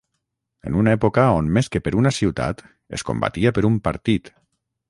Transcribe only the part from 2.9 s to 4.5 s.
es combatia per un partit